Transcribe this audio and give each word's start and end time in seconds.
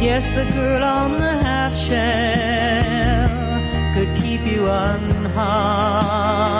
Yes, 0.00 0.24
the 0.34 0.44
girl 0.54 0.82
on 0.82 1.18
the 1.18 1.36
half 1.44 1.76
shell 1.76 3.28
could 3.94 4.16
keep 4.16 4.40
you 4.46 4.66
unharmed. 4.66 6.59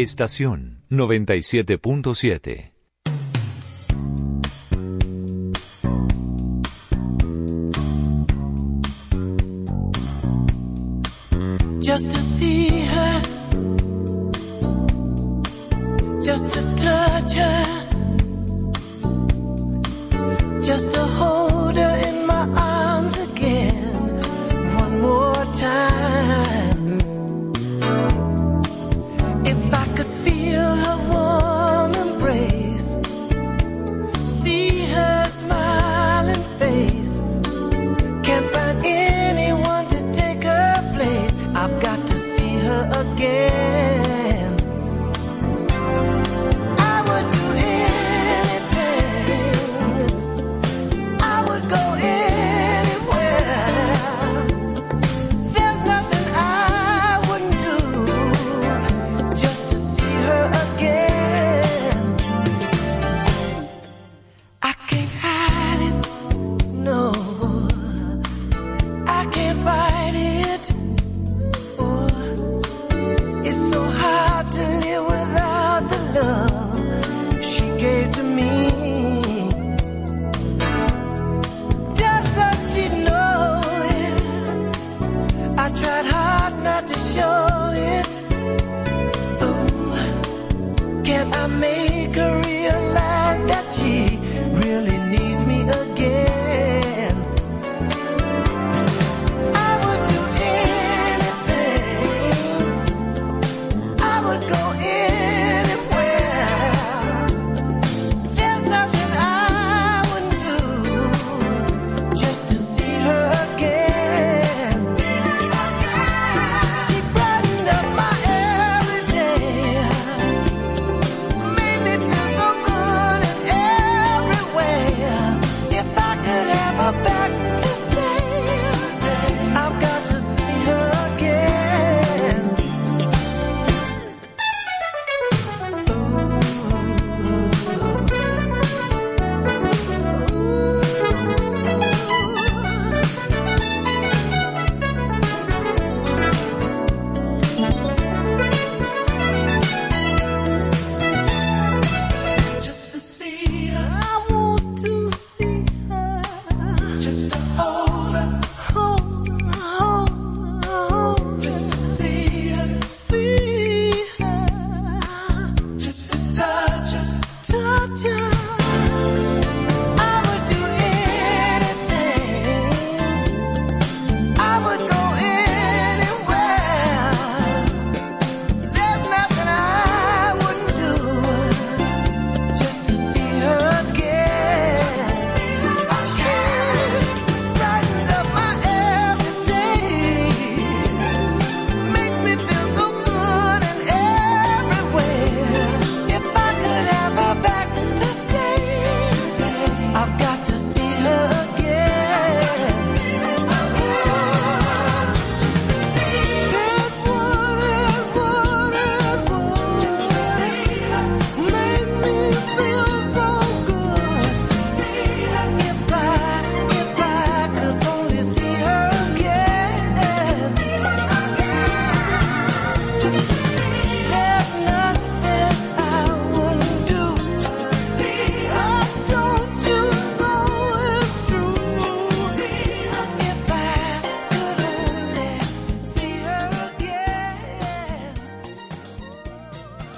Estación 0.00 0.84
97.7 0.90 2.77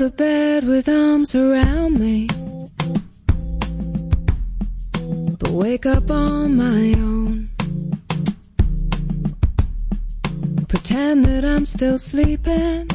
To 0.00 0.08
bed 0.08 0.64
with 0.64 0.88
arms 0.88 1.34
around 1.34 1.98
me. 2.00 2.26
But 5.38 5.50
wake 5.50 5.84
up 5.84 6.10
on 6.10 6.56
my 6.56 6.94
own. 6.96 7.50
Pretend 10.68 11.26
that 11.26 11.44
I'm 11.44 11.66
still 11.66 11.98
sleeping. 11.98 12.88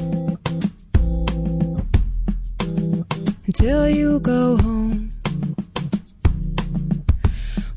Until 3.46 3.88
you 3.88 4.20
go 4.22 4.58
home. 4.58 5.12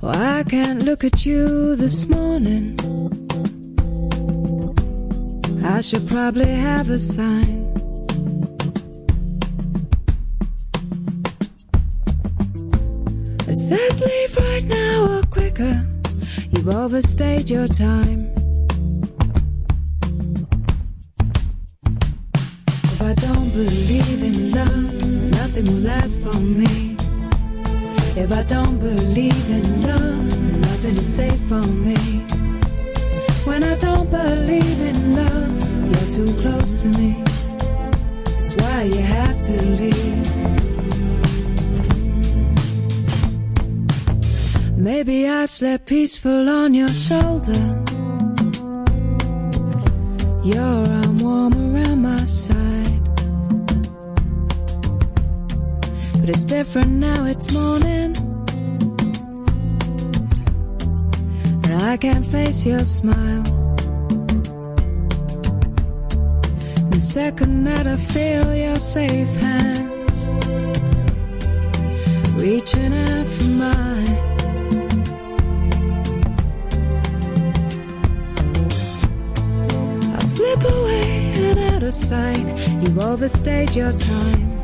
Well, 0.00 0.16
I 0.16 0.42
can't 0.44 0.84
look 0.84 1.04
at 1.04 1.26
you 1.26 1.76
this 1.76 2.06
morning. 2.08 2.78
I 5.62 5.82
should 5.82 6.08
probably 6.08 6.46
have 6.46 6.88
a 6.88 6.98
sign. 6.98 7.57
Says 13.68 14.00
leave 14.00 14.34
right 14.38 14.64
now 14.64 15.18
or 15.18 15.22
quicker. 15.24 15.86
You've 16.52 16.68
overstayed 16.68 17.50
your 17.50 17.68
time. 17.68 18.20
If 22.92 23.02
I 23.02 23.12
don't 23.12 23.50
believe 23.50 24.22
in 24.22 24.52
love, 24.52 25.10
nothing 25.38 25.66
will 25.66 25.82
last 25.82 26.22
for 26.22 26.40
me. 26.40 26.96
If 28.16 28.32
I 28.32 28.42
don't 28.44 28.78
believe 28.78 29.50
in 29.50 29.82
love, 29.82 30.40
nothing 30.68 30.96
is 30.96 31.16
safe 31.16 31.40
for 31.40 31.62
me. 31.86 31.98
When 33.44 33.62
I 33.64 33.76
don't 33.76 34.08
believe 34.10 34.80
in 34.80 34.98
love, 35.14 35.52
you're 35.90 36.10
too 36.16 36.40
close 36.40 36.82
to 36.84 36.88
me. 36.98 37.22
That's 38.24 38.54
why 38.54 38.84
you 38.84 39.02
have 39.02 39.38
to 39.42 39.56
leave. 39.82 40.57
Maybe 44.90 45.28
I 45.28 45.44
slept 45.44 45.84
peaceful 45.84 46.48
on 46.48 46.72
your 46.72 46.88
shoulder. 46.88 47.62
Your 50.42 50.78
arm 50.98 51.18
warm 51.18 51.52
around 51.52 52.00
my 52.00 52.24
side. 52.24 53.04
But 56.18 56.30
it's 56.30 56.46
different 56.46 56.92
now, 56.92 57.26
it's 57.26 57.52
morning. 57.52 58.16
And 61.64 61.82
I 61.82 61.98
can't 61.98 62.24
face 62.24 62.64
your 62.64 62.86
smile. 62.86 63.42
The 66.88 67.00
second 67.00 67.64
that 67.64 67.86
I 67.86 67.96
feel 67.96 68.54
your 68.54 68.76
safe 68.76 69.36
hands 69.36 70.18
reaching 72.40 72.94
out 72.94 73.26
for 73.26 73.48
mine. 73.62 74.17
Of 81.88 81.94
sight. 81.94 82.46
You've 82.82 82.98
overstayed 82.98 83.74
your 83.74 83.92
time. 83.92 84.60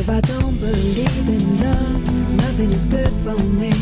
If 0.00 0.08
I 0.08 0.20
don't 0.20 0.56
believe 0.58 1.28
in 1.28 1.60
love, 1.60 2.14
nothing 2.42 2.70
is 2.70 2.86
good 2.86 3.12
for 3.24 3.38
me. 3.60 3.74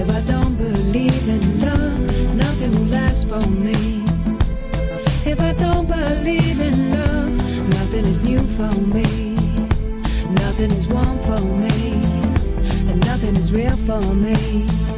If 0.00 0.08
I 0.18 0.20
don't 0.32 0.56
believe 0.56 1.28
in 1.28 1.60
love, 1.60 2.34
nothing 2.34 2.70
will 2.72 2.90
last 2.98 3.28
for 3.28 3.46
me. 3.46 4.02
If 5.30 5.38
I 5.40 5.52
don't 5.52 5.86
believe 5.86 6.60
in 6.60 6.78
love, 6.98 7.32
nothing 7.78 8.06
is 8.06 8.24
new 8.24 8.40
for 8.58 8.72
me. 8.94 9.36
Nothing 10.42 10.70
is 10.70 10.88
warm 10.88 11.18
for 11.28 11.40
me, 11.62 12.00
and 12.90 12.98
nothing 13.04 13.36
is 13.36 13.52
real 13.52 13.76
for 13.88 14.00
me. 14.14 14.95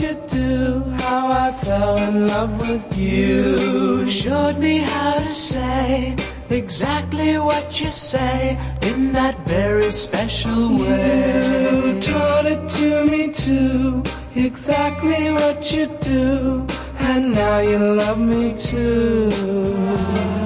You 0.00 0.14
do. 0.28 0.82
How 1.00 1.28
I 1.30 1.52
fell 1.64 1.96
in 1.96 2.26
love 2.26 2.60
with 2.60 2.96
you. 2.96 4.06
Showed 4.06 4.58
me 4.58 4.78
how 4.78 5.14
to 5.14 5.30
say 5.30 6.16
exactly 6.50 7.38
what 7.38 7.80
you 7.80 7.90
say 7.90 8.58
in 8.82 9.12
that 9.12 9.36
very 9.46 9.90
special 9.92 10.78
way. 10.78 11.92
You 11.94 12.00
taught 12.00 12.46
it 12.46 12.68
to 12.78 13.04
me 13.04 13.32
too. 13.32 14.02
Exactly 14.34 15.32
what 15.32 15.72
you 15.72 15.86
do. 16.00 16.66
And 16.98 17.34
now 17.34 17.58
you 17.60 17.78
love 17.78 18.18
me 18.18 18.54
too. 18.56 20.45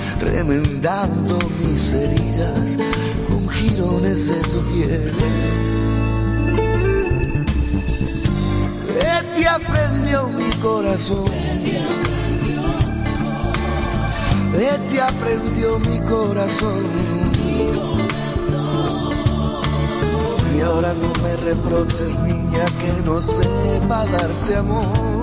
remendando 0.21 1.39
mis 1.59 1.93
heridas 1.93 2.77
con 3.27 3.49
jirones 3.49 4.27
de 4.27 4.41
tu 4.41 4.61
piel. 4.71 5.13
¿Qué 8.87 9.41
te 9.41 9.47
aprendió 9.47 10.27
mi 10.27 10.49
corazón? 10.61 11.25
¿Qué 14.53 14.79
te 14.91 15.01
aprendió 15.01 15.79
mi 15.79 15.99
corazón? 16.01 16.85
Y 20.55 20.61
ahora 20.61 20.93
no 20.93 21.11
me 21.23 21.35
reproches, 21.37 22.19
niña, 22.19 22.65
que 22.79 23.01
no 23.03 23.21
sepa 23.21 24.05
darte 24.05 24.55
amor. 24.55 25.20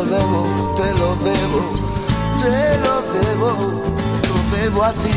Lo 0.00 0.06
debo, 0.06 0.74
te 0.76 0.90
lo 0.98 1.14
debo, 1.16 1.60
te 2.40 2.78
lo 2.84 2.96
debo, 3.12 3.50
lo 4.28 4.56
debo 4.56 4.84
a 4.84 4.92
ti. 4.92 5.10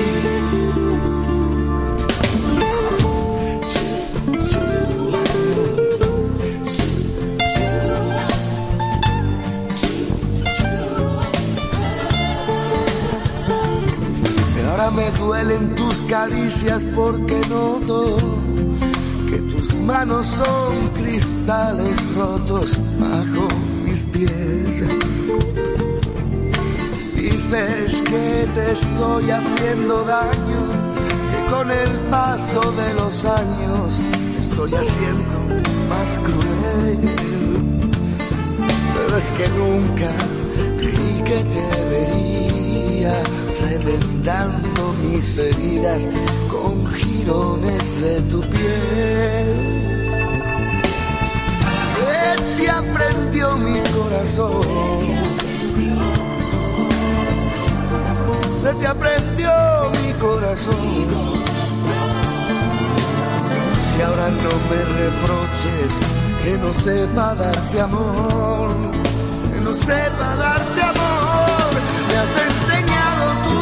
Pero 14.56 14.72
ahora 14.72 14.92
me 14.92 15.12
duelen 15.12 15.76
tus 15.76 16.02
caricias 16.04 16.86
porque 16.96 17.40
noto 17.50 18.18
que 19.30 19.38
tus 19.54 19.80
manos 19.82 20.28
son 20.28 20.90
cristales 20.90 22.16
rotos 22.16 22.78
mis 22.78 23.23
Dices 27.16 28.02
que 28.06 28.48
te 28.56 28.72
estoy 28.72 29.30
haciendo 29.30 30.04
daño, 30.04 30.62
que 31.32 31.52
con 31.52 31.70
el 31.70 32.00
paso 32.10 32.72
de 32.72 32.94
los 32.96 33.26
años 33.26 34.02
estoy 34.40 34.74
haciendo 34.74 35.36
más 35.90 36.20
cruel. 36.20 37.00
Pero 38.96 39.18
es 39.18 39.30
que 39.38 39.48
nunca 39.50 40.12
creí 40.80 41.24
que 41.24 41.44
te 41.54 41.68
vería 41.92 43.24
reventando 43.62 44.94
mis 45.04 45.38
heridas 45.38 46.10
con 46.50 46.92
jirones 46.94 48.02
de 48.02 48.22
tu 48.22 48.42
piel. 48.42 49.74
¿Qué 51.96 52.64
te 52.64 53.13
mi 53.34 53.82
corazón. 53.98 54.62
De 58.64 58.74
ti 58.76 58.86
aprendió 58.86 59.52
mi 60.02 60.14
corazón. 60.14 61.08
Y 63.98 64.02
ahora 64.02 64.30
no 64.30 64.52
me 64.70 64.80
reproches 65.02 65.92
que 66.44 66.58
no 66.60 66.74
sepa 66.74 67.34
darte 67.36 67.82
amor. 67.82 68.70
Que 69.52 69.60
no 69.62 69.74
sepa 69.74 70.36
darte 70.36 70.82
amor. 70.82 71.70
Me 72.08 72.16
has 72.22 72.34
enseñado 72.50 73.26
tú. 73.48 73.60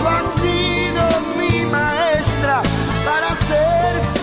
Tú 0.00 0.08
has 0.16 0.26
sido 0.42 1.02
mi 1.38 1.64
maestra 1.64 2.62
para 3.06 3.28
ser 3.48 4.19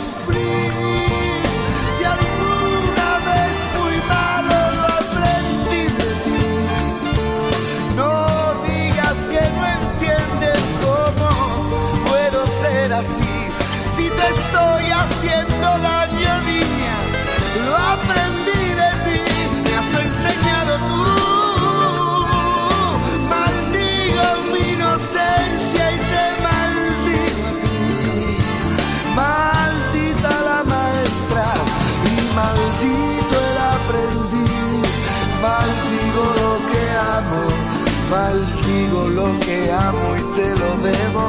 maldigo 38.10 39.10
lo 39.10 39.40
que 39.40 39.72
amo 39.72 40.16
y 40.16 40.22
te 40.36 40.50
lo 40.62 40.70
debo, 40.88 41.26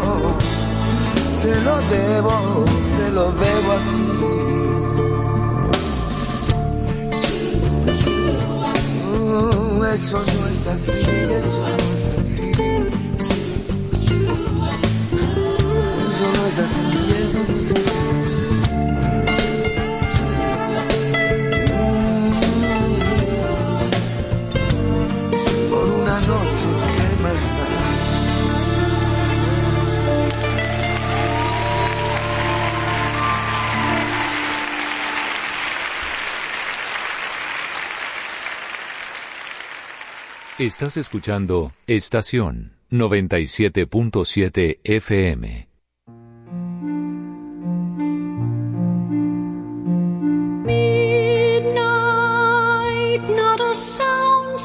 te 1.42 1.54
lo 1.66 1.76
debo, 1.94 2.64
te 2.98 3.10
lo 3.10 3.32
debo 3.32 3.72
a 3.72 3.78
ti. 3.88 4.02
Mm, 9.14 9.84
eso 9.94 10.18
no 10.18 10.46
es 10.46 10.66
así, 10.66 10.92
eso 10.92 11.62
no 11.68 11.88
es 11.96 12.04
así. 12.18 12.46
Eso 16.08 16.26
no 16.34 16.46
es 16.46 16.58
así. 16.58 17.27
Estás 40.58 40.96
escuchando 40.96 41.72
Estación 41.86 42.72
97.7 42.90 44.80
FM. 44.82 45.68
siete 50.66 51.70
not 53.28 53.60
a 53.60 53.72
sound 53.72 54.60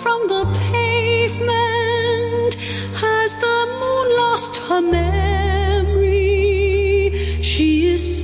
her 4.68 4.82
memory? 4.82 7.12
She 7.44 7.94
is. 7.94 8.24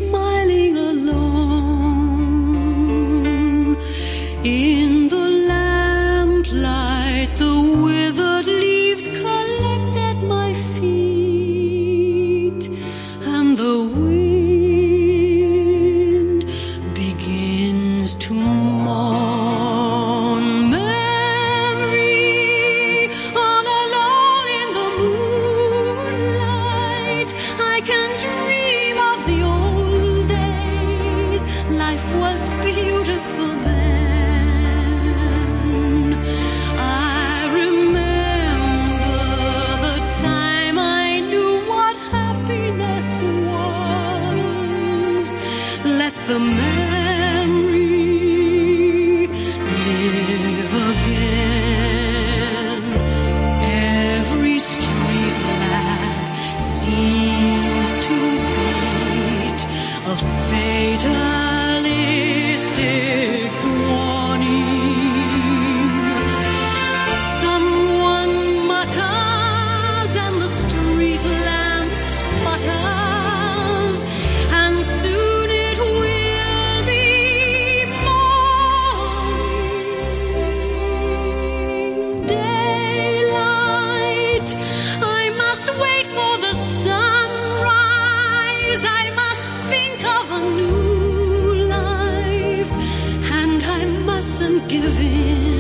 doesn't 94.40 94.70
give 94.70 94.98
in. 95.00 95.59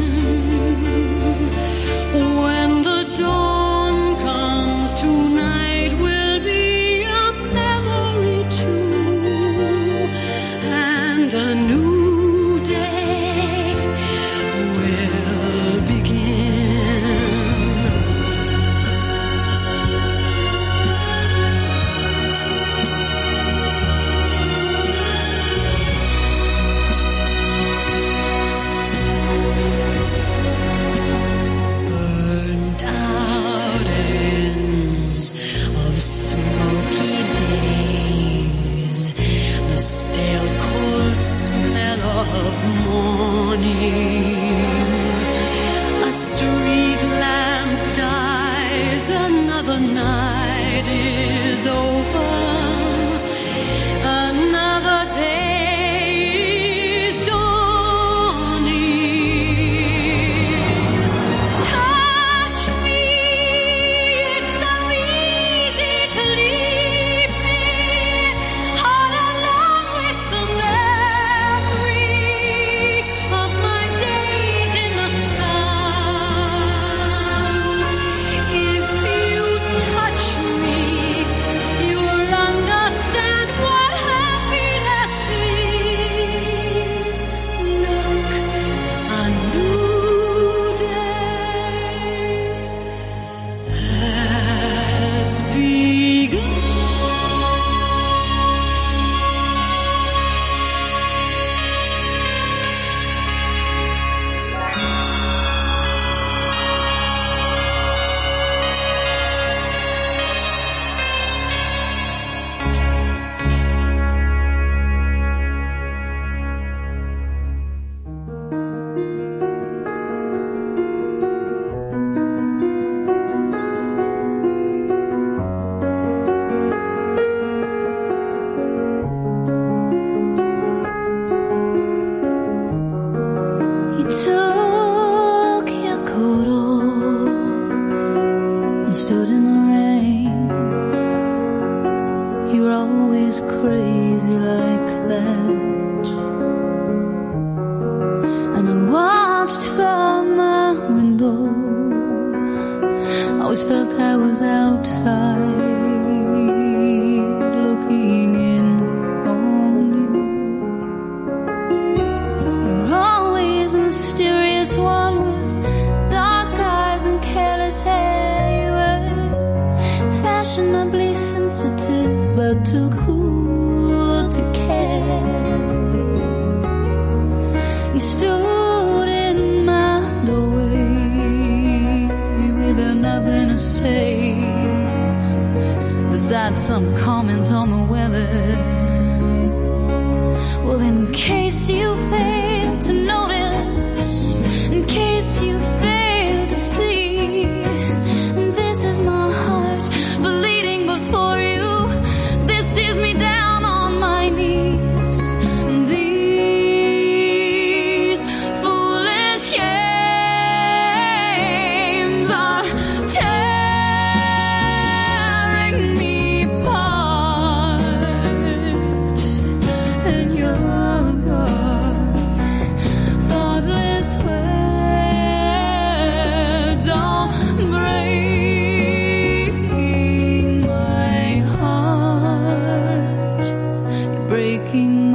breaking 234.59 235.08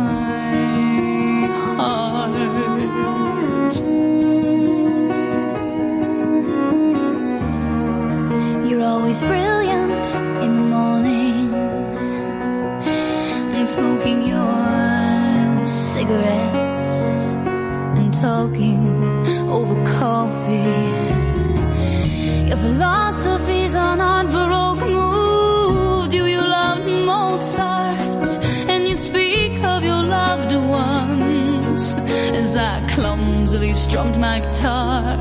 my 34.19 34.41
guitar. 34.41 35.17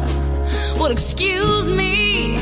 Well, 0.78 0.92
excuse 0.92 1.70
me, 1.70 2.36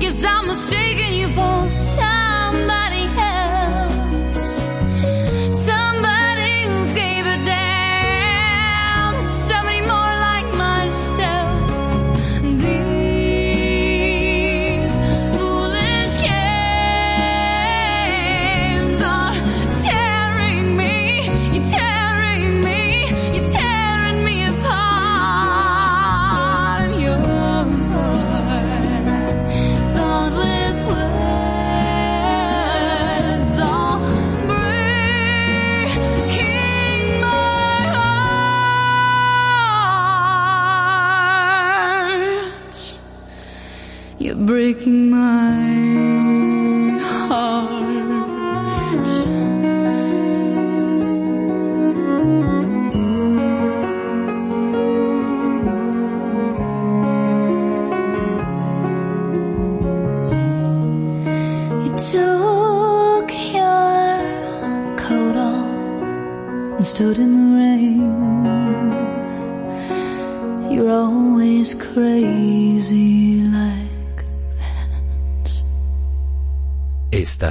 guess 0.00 0.24
I'm 0.24 0.46
mistaken 0.46 1.14
you 1.14 1.28
for 1.28 1.96
time. 1.96 2.21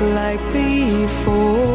Like 0.00 0.40
before. 0.52 1.74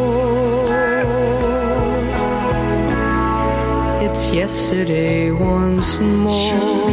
It's 4.01 4.26
yesterday 4.32 5.32
once 5.32 5.99
more. 5.99 6.89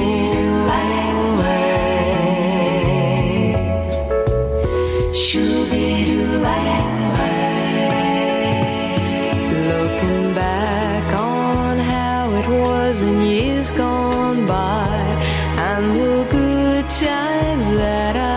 Looking 9.66 10.34
back 10.34 11.14
on 11.14 11.78
how 11.78 12.30
it 12.34 12.48
was 12.48 13.02
in 13.02 13.22
years 13.22 13.70
gone 13.72 14.46
by 14.46 14.88
and 15.58 15.96
the 15.96 16.26
good 16.30 16.88
times 16.88 17.76
that 17.78 18.16
I 18.16 18.35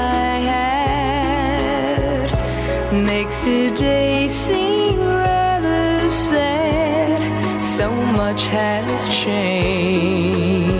today 3.43 4.27
seem 4.27 4.99
rather 4.99 6.09
sad. 6.09 7.21
So 7.61 7.91
much 7.91 8.43
has 8.47 9.07
changed. 9.07 10.79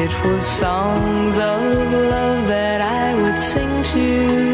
It 0.00 0.12
was 0.24 0.44
songs 0.46 1.36
of 1.36 1.92
love 2.12 2.48
that 2.48 2.80
I 2.80 3.14
would 3.14 3.38
sing 3.40 3.82
to 3.94 4.53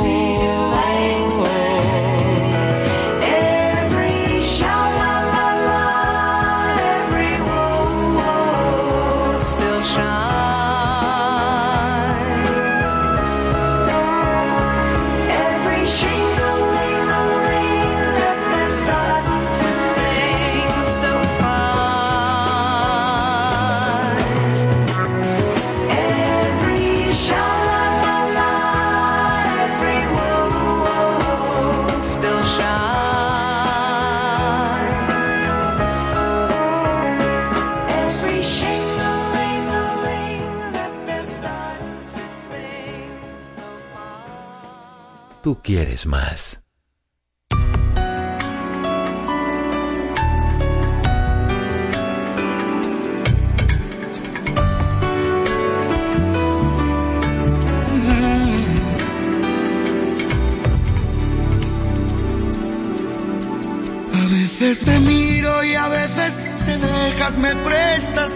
Quieres 45.59 46.05
más. 46.05 46.63
A 64.13 64.27
veces 64.29 64.85
te 64.85 64.99
miro 65.01 65.63
y 65.63 65.75
a 65.75 65.87
veces 65.89 66.39
te 66.65 66.77
dejas, 66.77 67.37
me 67.37 67.55
prestas 67.55 68.35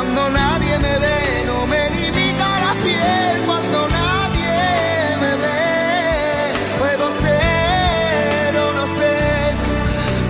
Cuando 0.00 0.30
nadie 0.30 0.78
me 0.78 0.98
ve, 0.98 1.44
no 1.44 1.66
me 1.66 1.90
limita 1.90 2.48
la 2.64 2.72
piel. 2.82 3.34
Cuando 3.44 3.86
nadie 3.86 5.16
me 5.20 5.32
ve, 5.44 6.52
puedo 6.78 7.06
ser 7.20 8.56
o 8.56 8.72
no 8.78 8.86
ser. 8.98 9.54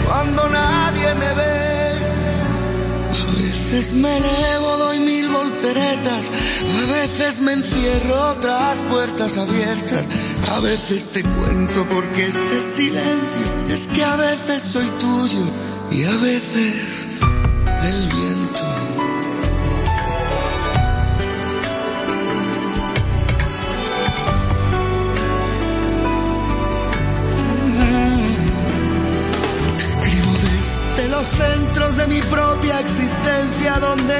Cuando 0.09 0.49
nadie 0.49 1.15
me 1.15 1.35
ve. 1.35 1.59
A 3.13 3.43
veces 3.43 3.95
me 3.95 4.17
elevo, 4.17 4.77
doy 4.77 4.99
mil 4.99 5.29
volteretas. 5.29 6.33
A 6.83 6.93
veces 6.93 7.41
me 7.41 7.53
encierro 7.53 8.39
tras 8.41 8.79
puertas 8.91 9.39
abiertas. 9.39 10.03
A 10.51 10.59
veces 10.59 11.13
te 11.13 11.23
cuento 11.23 11.87
porque 11.87 12.27
este 12.27 12.61
silencio 12.61 13.47
es 13.69 13.87
que 13.87 14.03
a 14.03 14.17
veces 14.17 14.65
soy 14.65 14.89
tuyo 14.99 15.45
y 15.93 16.03
a 16.07 16.17
veces 16.17 17.07
del 17.83 18.09
viento. 18.09 18.40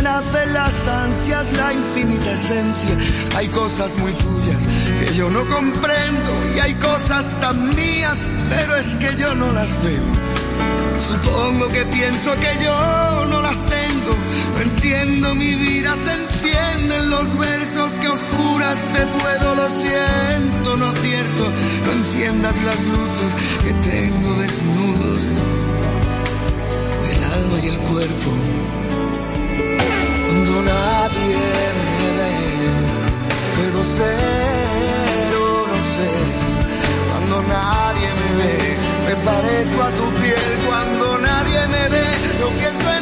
Nacen 0.03 0.53
las 0.53 0.89
ansias, 0.89 1.53
la 1.53 1.73
infinita 1.73 2.33
esencia. 2.33 2.97
Hay 3.37 3.49
cosas 3.49 3.97
muy 3.99 4.13
tuyas 4.13 4.63
que 5.01 5.15
yo 5.15 5.31
no 5.31 5.45
comprendo 5.47 6.31
y 6.55 6.59
hay 6.59 6.75
cosas 6.75 7.27
tan 7.41 7.75
mías, 7.75 8.19
pero 8.49 8.77
es 8.77 8.95
que 8.97 9.17
yo 9.17 9.35
no 9.35 9.53
las 9.53 9.71
veo. 9.83 10.03
Supongo 10.99 11.69
que 11.69 11.85
pienso 11.87 12.33
que 12.35 12.65
yo 12.65 13.27
no 13.27 13.41
las 13.41 13.59
tengo, 13.67 14.17
no 14.55 14.61
entiendo 14.61 15.35
mi 15.35 15.55
vida, 15.55 15.95
se 15.97 16.13
encienden 16.13 17.11
los 17.11 17.39
versos 17.39 17.93
que 17.97 18.09
oscuras 18.09 18.79
te 18.93 19.07
puedo, 19.07 19.55
lo 19.55 19.71
siento, 19.71 20.77
no 20.77 20.87
acierto, 20.87 21.45
no 21.87 21.93
enciendas 21.93 22.57
las 22.63 22.81
luces 22.83 23.33
que 23.65 23.91
tengo 23.91 24.35
desnudos 24.35 25.25
el 27.13 27.25
alma 27.25 27.59
y 27.63 27.69
el 27.69 27.79
cuerpo. 27.79 28.80
Cuando 30.51 30.69
nadie 30.69 31.37
me 31.97 32.09
ve, 32.19 32.35
puedo 33.55 33.85
ser 33.85 35.31
o 35.37 35.67
no 35.69 35.79
ser. 35.95 36.33
Cuando 37.09 37.37
nadie 37.43 38.09
me 38.19 38.29
ve, 38.39 38.55
me 39.07 39.15
parezco 39.25 39.81
a 39.81 39.91
tu 39.93 40.07
piel. 40.21 40.53
Cuando 40.67 41.19
nadie 41.19 41.61
me 41.69 41.89
ve, 41.89 42.05
yo 42.41 42.49
pienso 42.59 42.87
en 42.97 43.00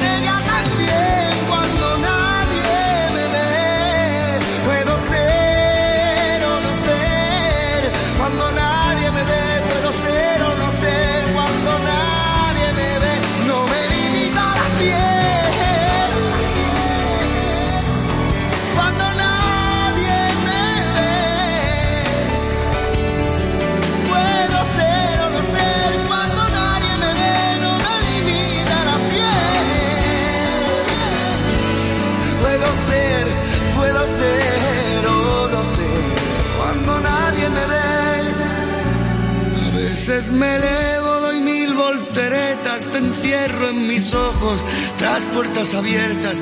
veces 40.18 40.32
me 40.32 40.56
elevo, 40.56 41.20
doy 41.20 41.40
mil 41.40 41.74
volteretas, 41.74 42.86
te 42.90 42.98
encierro 42.98 43.68
en 43.68 43.86
mis 43.86 44.12
ojos, 44.14 44.58
tras 44.96 45.22
puertas 45.34 45.74
abiertas. 45.74 46.34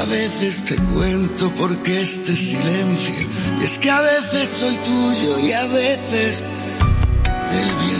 A 0.00 0.04
veces 0.06 0.64
te 0.64 0.74
cuento 0.76 1.52
porque 1.56 2.02
este 2.02 2.34
silencio, 2.34 3.14
y 3.60 3.64
es 3.64 3.78
que 3.78 3.90
a 3.90 4.00
veces 4.00 4.48
soy 4.48 4.76
tuyo 4.78 5.38
y 5.38 5.52
a 5.52 5.64
veces 5.66 6.44
del 7.52 7.72
viento. 7.76 7.99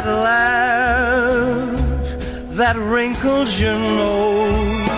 that 0.00 0.22
laugh 0.22 1.78
that 2.56 2.76
wrinkles 2.76 3.60
your 3.60 3.74
nose. 3.74 4.88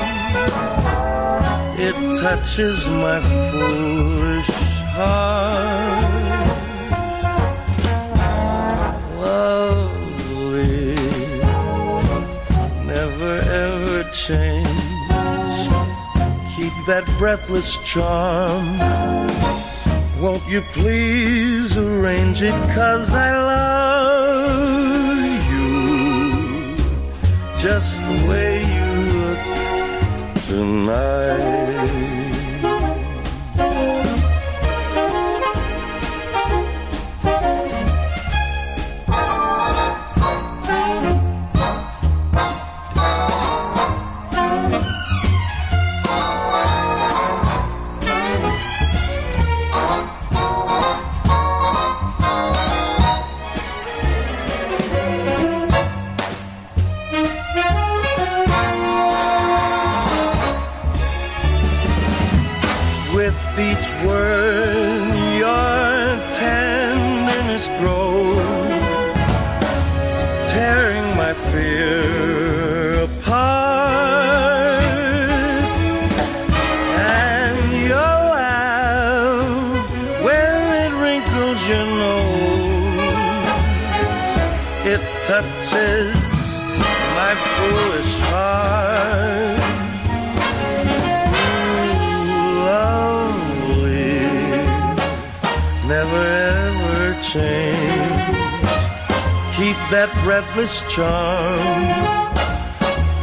It 1.79 1.95
touches 2.21 2.87
my 2.89 3.21
foolish 3.51 4.51
heart. 4.97 6.05
Lovely, 9.17 10.95
never 12.85 13.41
ever 13.65 14.05
change. 14.13 14.67
Keep 16.57 16.75
that 16.87 17.05
breathless 17.19 17.79
charm. 17.91 18.79
Won't 20.21 20.47
you 20.47 20.61
please 20.73 21.79
arrange 21.79 22.43
it? 22.43 22.59
Cause 22.75 23.11
I 23.15 23.33
love. 23.33 23.90
just 27.63 28.01
the 28.01 28.27
way 28.27 28.65
you 28.75 28.87
look 29.13 29.39
tonight. 30.47 32.10
breathless 100.31 100.83
charm. 100.95 101.89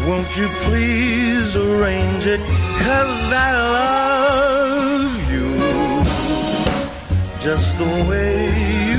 Won't 0.05 0.35
you 0.35 0.49
please 0.67 1.55
arrange 1.55 2.25
it? 2.25 2.41
Cause 2.85 3.31
I 3.31 3.49
love 3.79 5.13
you 5.31 5.49
just 7.39 7.77
the 7.77 7.91
way 8.09 8.35
you 8.91 8.96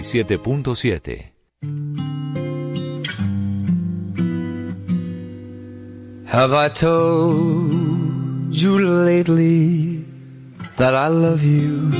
97.7. 0.00 1.28
Have 6.26 6.54
I 6.54 6.68
told 6.70 8.56
you 8.56 8.78
lately 8.78 10.06
that 10.78 10.94
I 10.94 11.08
love 11.08 11.42
you? 11.44 11.90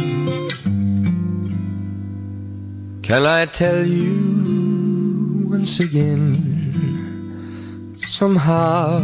Can 3.03 3.27
I 3.27 3.45
tell 3.45 3.85
you 3.85 5.49
once 5.51 5.81
again 5.81 6.33
somehow? 7.97 9.01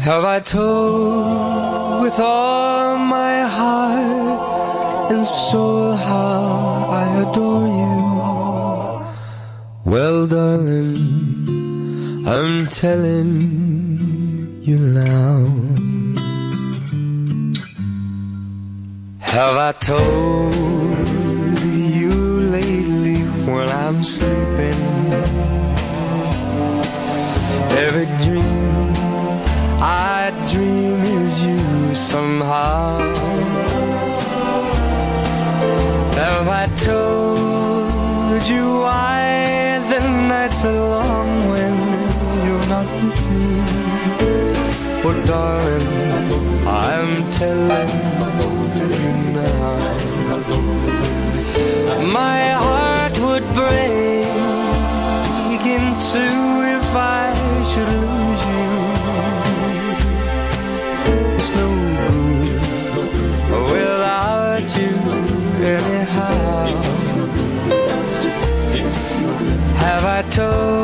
Have 0.00 0.24
I 0.24 0.40
told 0.40 2.02
with 2.02 2.18
all 2.20 2.98
my 2.98 3.42
heart? 3.44 4.29
and 5.20 5.28
soul, 5.28 5.96
how 5.96 6.86
I 7.02 7.04
adore 7.22 7.68
you. 7.80 7.96
Well, 9.84 10.26
darling, 10.26 10.96
I'm 12.26 12.66
telling 12.68 13.32
you 14.62 14.78
now. 14.78 15.36
Have 19.20 19.56
I 19.56 19.72
told? 19.72 20.39
Showed 36.90 38.46
you 38.54 38.66
why 38.84 39.78
the 39.90 40.00
nights 40.30 40.64
are 40.64 40.82
long 40.96 41.30
when 41.50 41.74
you're 42.44 42.68
not 42.74 42.86
with 42.98 43.20
me. 43.30 43.48
But 45.04 45.16
darling, 45.24 45.88
I'm 46.66 47.12
telling 47.38 47.92
you 48.80 49.12
now. 49.38 49.74
My 52.20 52.42
heart 52.64 53.14
would 53.26 53.46
break 53.54 54.26
into 55.78 56.26
if 56.76 56.88
I 56.96 57.29
tiptoe 70.30 70.79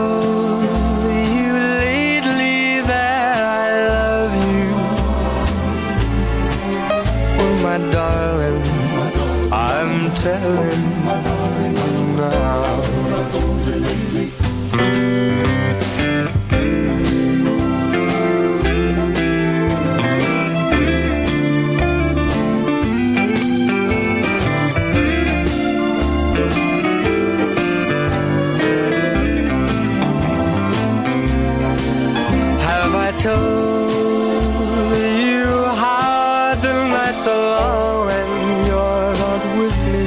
are 37.26 37.36
long 37.36 38.06
when 38.06 38.28
you're 38.66 39.12
not 39.24 39.42
with 39.58 39.78
me? 39.92 40.06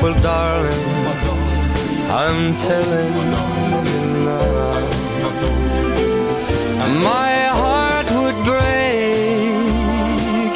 Well, 0.00 0.16
darling, 0.22 0.84
I'm 2.10 2.40
telling 2.58 3.12
you 3.18 3.24
now. 3.32 3.56
My 7.02 7.34
heart 7.60 8.08
would 8.20 8.38
break 8.44 9.54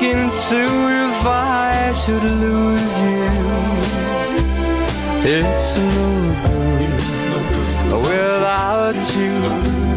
in 0.02 0.30
two 0.48 0.74
if 1.06 1.26
I 1.26 1.92
should 2.02 2.22
lose 2.22 2.94
you. 3.08 3.30
It's 5.36 5.70
no 5.76 6.08
good 6.42 6.90
without 8.08 8.96
you 9.16 9.34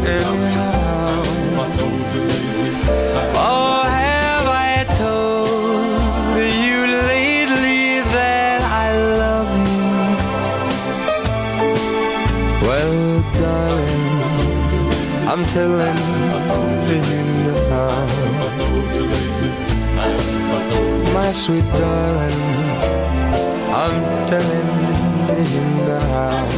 anyhow. 0.06 0.83
Telling 15.54 15.98
you 16.90 17.52
now. 17.70 18.06
My 21.14 21.30
sweet 21.30 21.64
darling, 21.78 22.40
I'm 23.70 24.26
telling 24.26 24.70
you 25.52 25.64
now. 25.86 26.48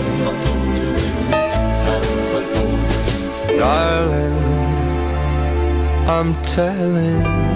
Darling, 3.58 4.38
I'm 6.08 6.30
telling 6.44 7.55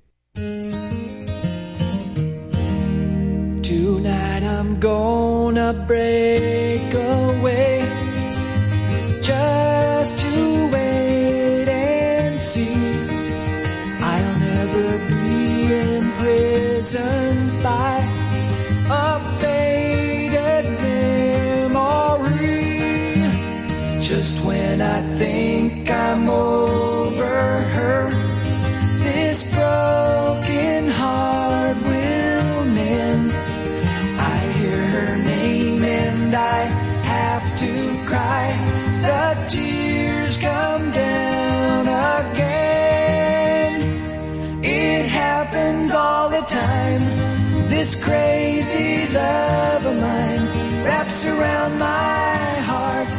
This 47.91 48.03
crazy 48.05 49.05
love 49.09 49.85
of 49.85 49.95
mine 49.99 50.41
wraps 50.85 51.25
around 51.25 51.77
my 51.77 52.37
heart, 52.69 53.09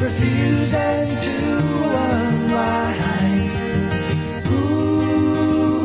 refusing 0.00 1.16
to 1.26 1.36
unwind. 2.08 3.50
Ooh, 4.56 5.84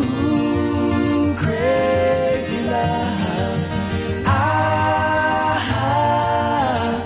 crazy 1.38 2.62
love. 2.72 3.60
Ah, 4.26 5.60
ah. 5.84 7.04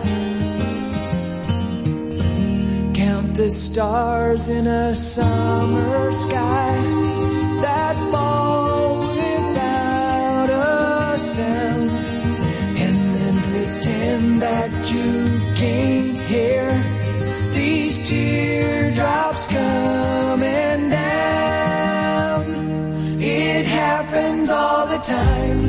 Count 2.94 3.34
the 3.34 3.50
stars 3.50 4.48
in 4.50 4.68
a 4.68 4.94
summer 4.94 6.14
sky. 6.14 6.91
time. 25.04 25.61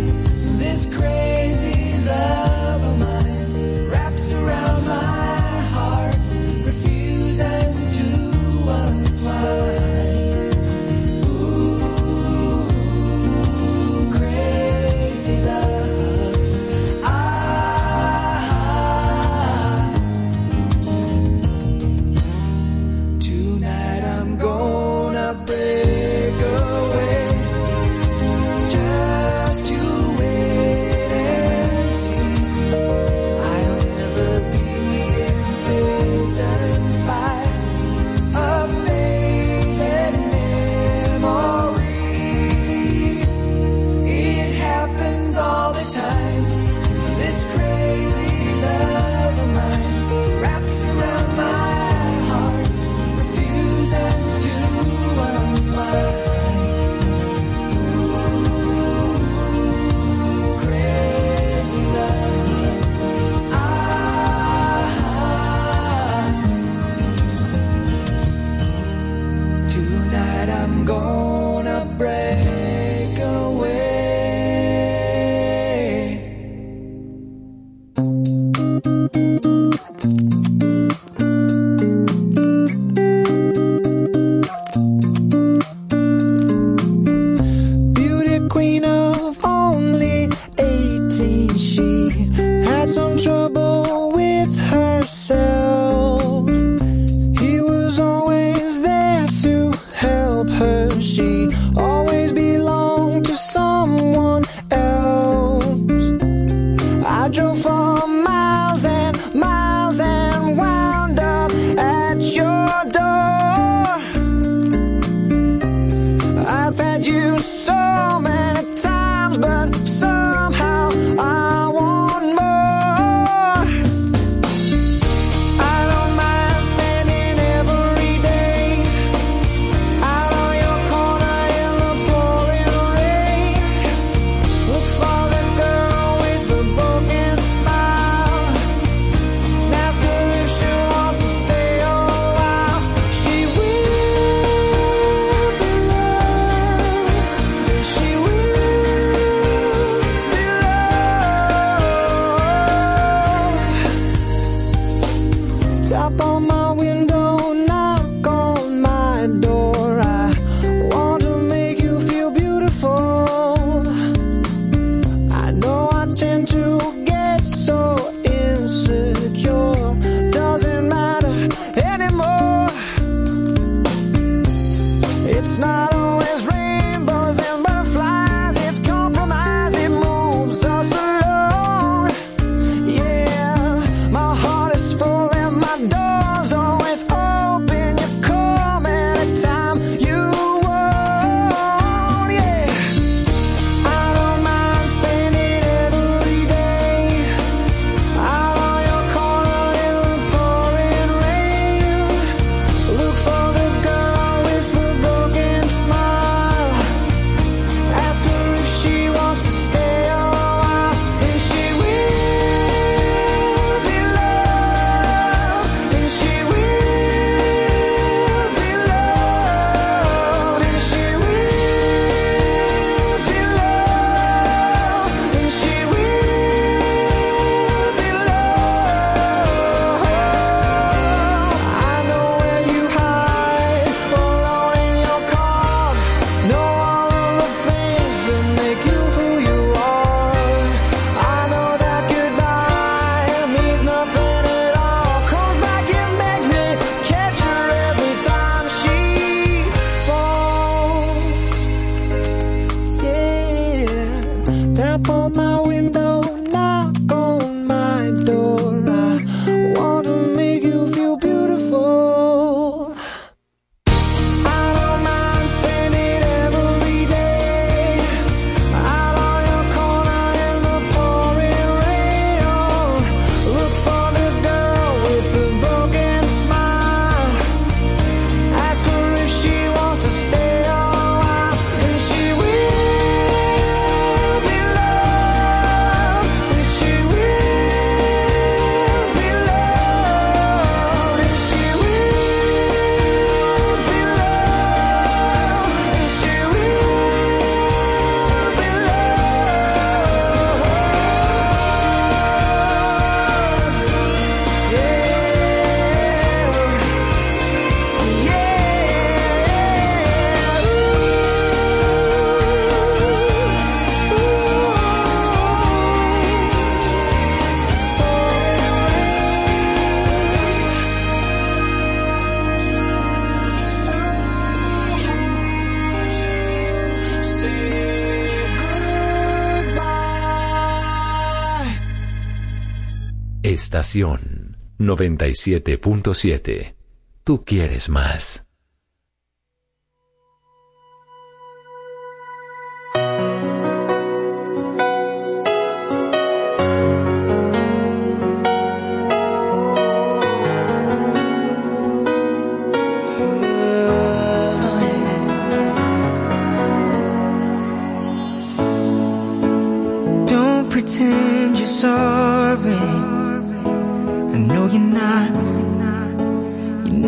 Estación 333.82 334.56
97.7. 334.78 336.76
Tú 337.24 337.42
quieres 337.44 337.88
más. 337.88 338.46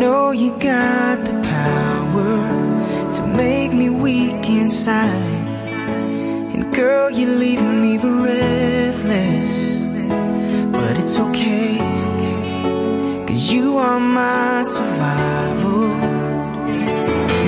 know 0.05 0.29
you 0.29 0.51
got 0.59 1.15
the 1.29 1.35
power 1.57 2.37
to 3.15 3.21
make 3.43 3.71
me 3.73 3.89
weak 3.89 4.43
inside. 4.61 5.55
And 6.53 6.63
girl, 6.75 7.09
you 7.09 7.25
leave 7.43 7.63
me 7.83 7.97
breathless. 7.97 9.55
But 10.77 10.93
it's 11.01 11.17
okay, 11.27 11.77
cause 13.27 13.43
you 13.51 13.77
are 13.77 13.99
my 13.99 14.61
survival. 14.75 15.87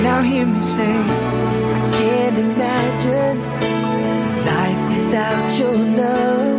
Now 0.06 0.20
hear 0.30 0.46
me 0.54 0.60
say, 0.60 0.96
I 1.78 1.80
can't 1.98 2.38
imagine 2.46 3.36
life 4.50 4.82
without 4.92 5.48
your 5.60 5.76
love. 6.02 6.57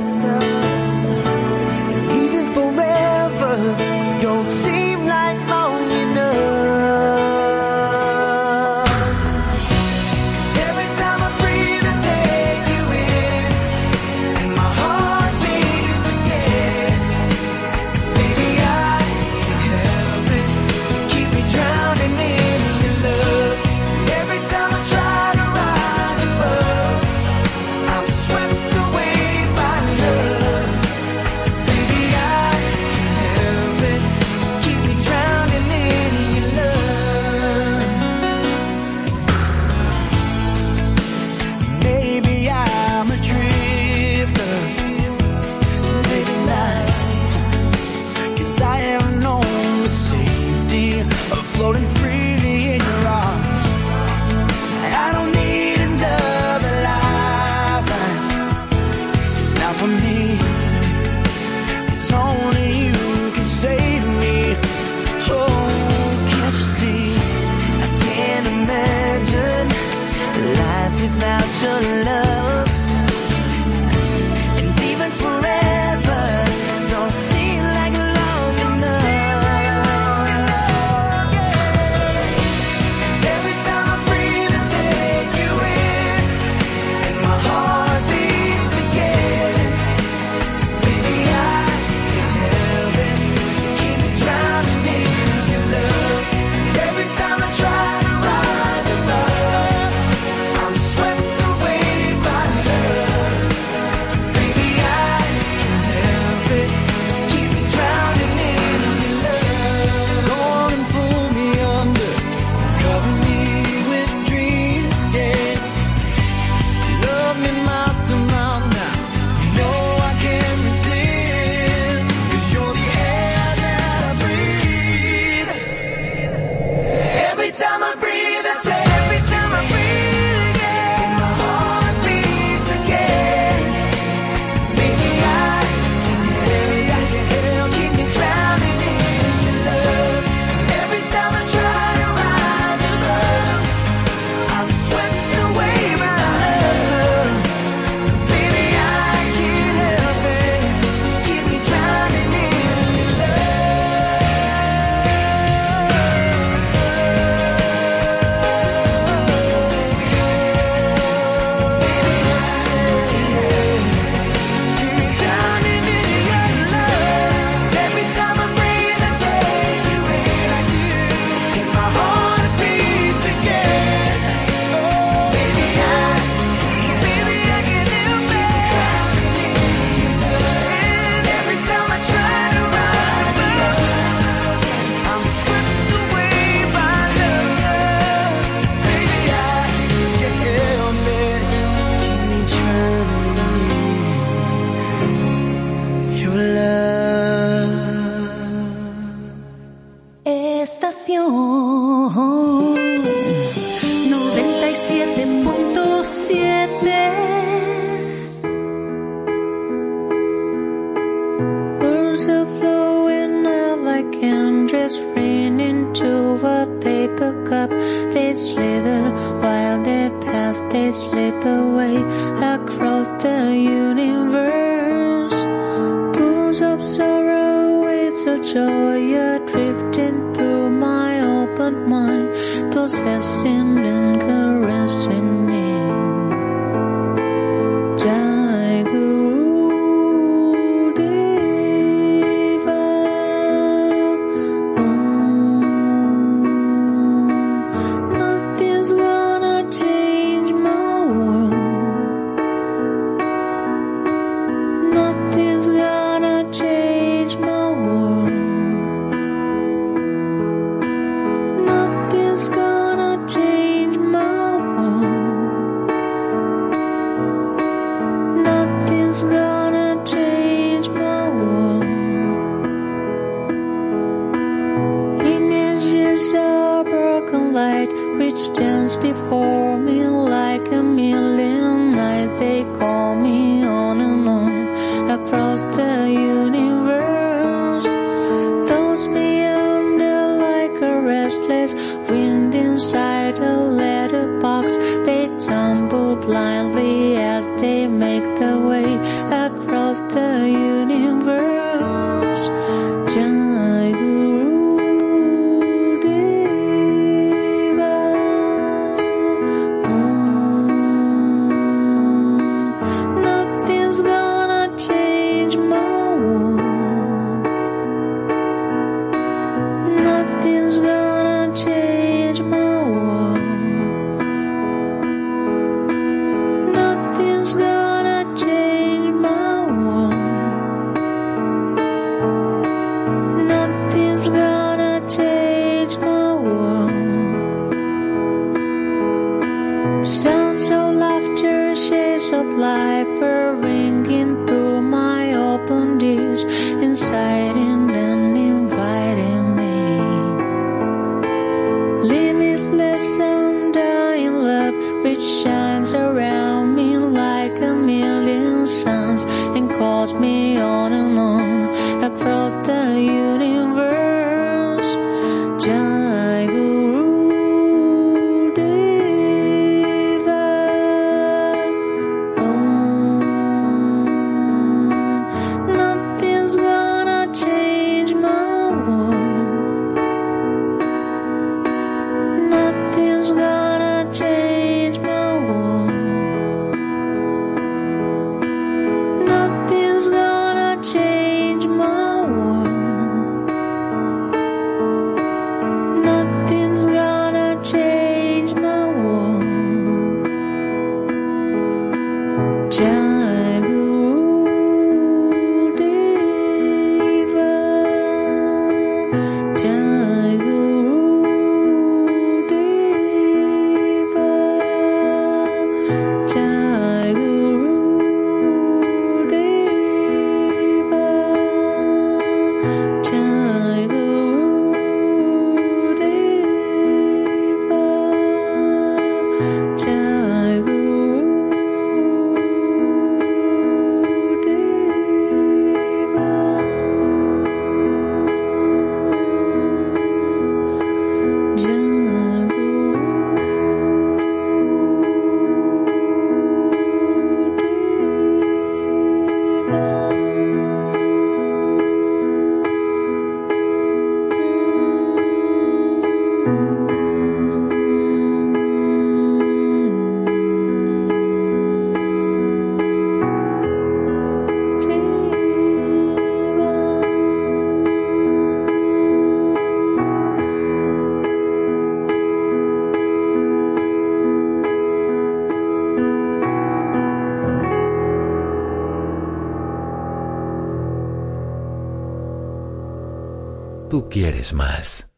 Quieres 484.10 484.54
más. 484.54 485.09